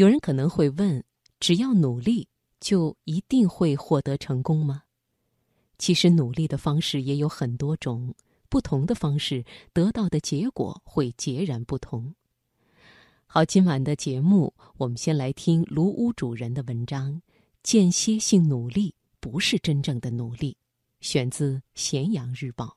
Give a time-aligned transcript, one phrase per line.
[0.00, 1.04] 有人可能会问：
[1.40, 2.26] 只要努力，
[2.58, 4.84] 就一定会获得成功吗？
[5.76, 8.14] 其实，努力的方式也有很多种，
[8.48, 9.44] 不同的方式
[9.74, 12.14] 得到的结果会截然不同。
[13.26, 17.12] 好，今晚的节目，我们先来听卢屋主人的文章
[17.62, 20.52] 《间歇性努力不是真正的努力》，
[21.06, 22.74] 选自《咸阳日报》。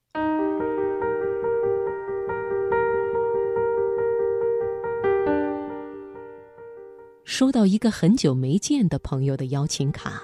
[7.26, 10.22] 收到一个很久没见的朋友的邀请卡，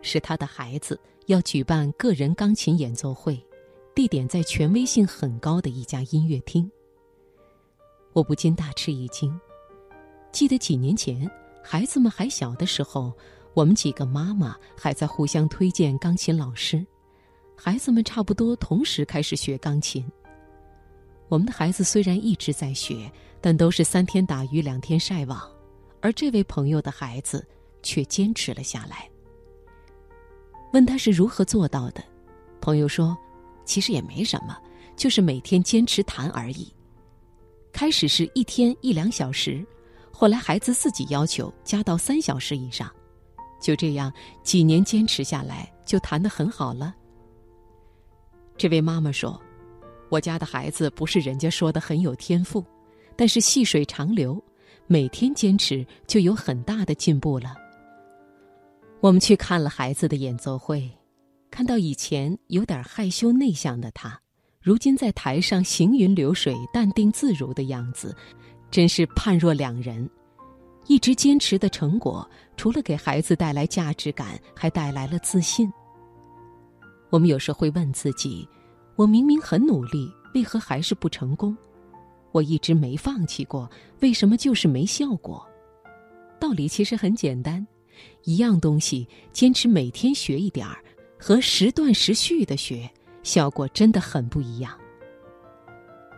[0.00, 3.38] 是他的孩子要举办个人钢琴演奏会，
[3.94, 6.70] 地点在权威性很高的一家音乐厅。
[8.14, 9.38] 我不禁大吃一惊。
[10.32, 11.30] 记得几年前
[11.62, 13.12] 孩子们还小的时候，
[13.52, 16.84] 我们几个妈妈还在互相推荐钢琴老师，
[17.54, 20.02] 孩子们差不多同时开始学钢琴。
[21.28, 25.57] 我们的孩子虽然一直在学，但都是三天打鱼两天晒网。
[26.00, 27.46] 而这位朋友的孩子
[27.82, 29.08] 却坚持了下来。
[30.72, 32.04] 问他是如何做到的，
[32.60, 33.16] 朋友说
[33.64, 34.56] ：“其实也没什么，
[34.96, 36.72] 就是每天坚持弹而已。
[37.72, 39.66] 开始是一天一两小时，
[40.12, 42.90] 后来孩子自己要求加到三小时以上，
[43.60, 46.94] 就这样几年坚持下来，就弹得很好了。”
[48.58, 49.40] 这位妈妈说
[50.10, 52.64] ：“我家的孩子不是人家说的很有天赋，
[53.16, 54.42] 但是细水长流。”
[54.90, 57.54] 每天坚持就有很大的进步了。
[59.00, 60.90] 我们去看了孩子的演奏会，
[61.50, 64.18] 看到以前有点害羞内向的他，
[64.62, 68.16] 如今在台上行云流水、淡定自如的样子，
[68.70, 70.08] 真是判若两人。
[70.86, 75.70] 一直坚持的成果，除了给孩子带来价值感，还带来了自信。
[77.10, 78.48] 我们有时会问自己：
[78.96, 81.54] 我明明很努力，为何还是不成功？
[82.32, 85.46] 我一直没放弃过，为什么就是没效果？
[86.38, 87.66] 道理其实很简单，
[88.24, 90.78] 一样东西坚持每天学一点儿，
[91.18, 92.88] 和时断时续的学，
[93.22, 94.72] 效果真的很不一样。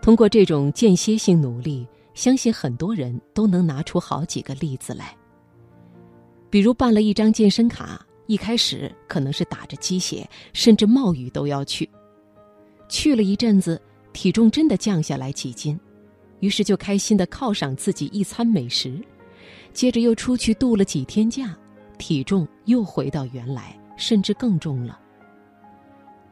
[0.03, 5.17] 通过这种间歇性努力，相信很多人都能拿出好几个例子来。
[6.51, 11.89] 比如办了一张健身卡，一开始可能是打着鸡血，甚至冒雨都要去，
[12.89, 13.81] 去了一阵子，
[14.13, 15.79] 体重真的降下来几斤。
[16.41, 19.01] 于是就开心的犒赏自己一餐美食，
[19.73, 21.57] 接着又出去度了几天假，
[21.99, 24.99] 体重又回到原来，甚至更重了。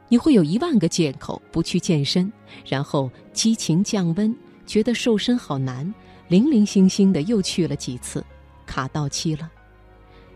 [0.08, 2.32] 你会有一万个借口不去健身，
[2.66, 4.34] 然后激情降温，
[4.66, 5.94] 觉得瘦身好难，
[6.28, 8.24] 零零星星的又去了几次，
[8.66, 9.50] 卡到期了。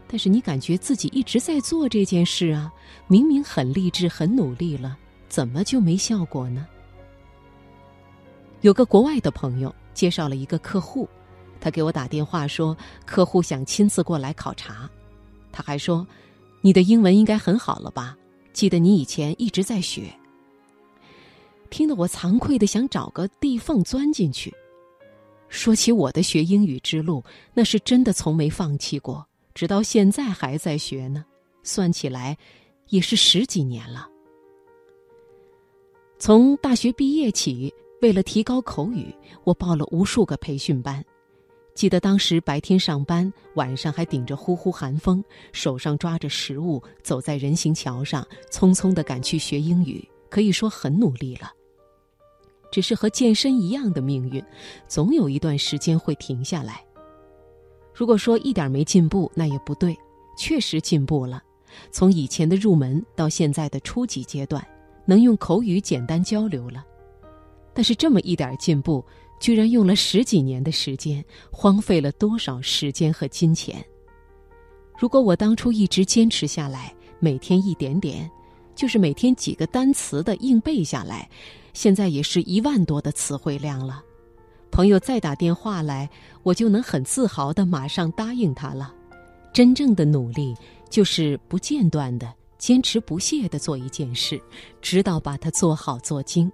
[0.06, 2.70] 但是你感觉自己一直在做这件事啊，
[3.08, 4.94] 明明很励志、很努力了，
[5.26, 6.66] 怎么就没效果呢？
[8.62, 11.08] 有个国外的朋友介绍了一个客户，
[11.60, 14.88] 他给我打电话说，客户想亲自过来考察。
[15.50, 16.06] 他还说
[16.62, 18.16] ：“你的英文应该很好了吧？
[18.52, 20.04] 记得你以前一直在学。”
[21.70, 24.54] 听得我惭愧的想找个地缝钻进去。
[25.48, 27.22] 说起我的学英语之路，
[27.52, 31.24] 那是真的从没放弃过，直到现在还在学呢。
[31.64, 32.38] 算起来，
[32.90, 34.08] 也是十几年了。
[36.20, 37.74] 从大学毕业起。
[38.02, 39.14] 为了提高口语，
[39.44, 41.02] 我报了无数个培训班。
[41.72, 51.52] 记得当时白天上班，晚上还顶着呼呼寒风，手上抓着食物，走在人行桥上，匆匆的赶去学英语，可以说很努力了。
[52.72, 54.44] 只是和健身一样的命运，
[54.88, 56.84] 总有一段时间会停下来。
[57.94, 59.96] 如果说一点没进步，那也不对，
[60.36, 61.40] 确实进步了。
[61.92, 64.66] 从以前的入门到现在的初级阶段，
[65.06, 66.84] 能用口语简单交流了。
[67.74, 69.04] 但是这么一点进步，
[69.40, 73.84] 居然用了十几年的时间，荒废了多少时间和金钱？
[74.98, 78.30] 如果我当初一直坚持下来，每天一点点，
[78.74, 81.28] 就是每天几个单词的硬背下来，
[81.72, 84.02] 现在也是一万多的词汇量了。
[84.70, 86.08] 朋友再打电话来，
[86.42, 88.94] 我就能很自豪的马上答应他了。
[89.52, 90.54] 真正的努力，
[90.88, 94.40] 就是不间断的、坚持不懈的做一件事，
[94.80, 96.50] 直到把它做好做精。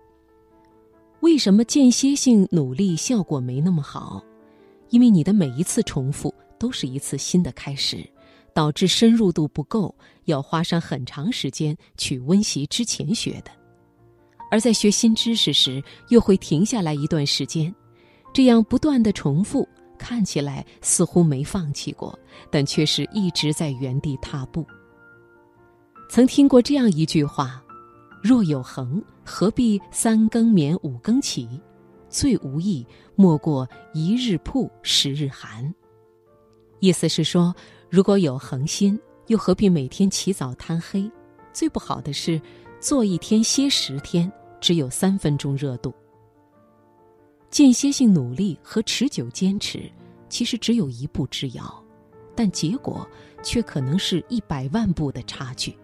[1.39, 4.21] 为什么间歇性努力效果没那么好？
[4.91, 8.05] 因为你的每一次重复都是一次新的开始，
[8.53, 9.95] 导致深入度不够，
[10.25, 13.53] 要花上很长时间去温习之前学的。
[14.51, 17.73] 而在学新知识时，又会停下来一段时间，
[18.35, 19.65] 这样不断的重复，
[19.97, 22.19] 看起来似乎没放弃过，
[22.51, 24.67] 但却是一直在原地踏步。
[26.11, 27.63] 曾听过这样一句话。
[28.23, 31.49] 若有恒，何必三更眠五更起？
[32.09, 35.73] 最无益，莫过一日曝十日寒。
[36.81, 37.55] 意思是说，
[37.91, 41.11] 如果有恒心，又何必每天起早贪黑？
[41.53, 42.41] 最不好的是，
[42.81, 44.31] 做一天歇十天，
[44.61, 45.95] 只有三分钟热度。
[47.51, 49.91] 间歇性努力和持久坚持，
[50.29, 51.85] 其实只有一步之遥，
[52.35, 53.07] 但结果
[53.43, 55.77] 却可能是一百万步的差距。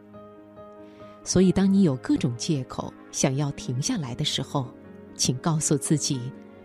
[1.24, 4.70] 所以，当你有各种借口想要停下来的时候，
[5.16, 6.20] 请告诉自己，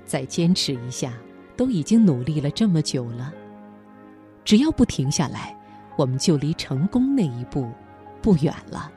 [0.06, 1.14] 再坚持一下，
[1.56, 3.34] 都已经努力了这么久了。
[4.44, 5.58] 只要不停下来，
[5.98, 7.72] 我们就离成功那一步
[8.22, 8.92] 不远了。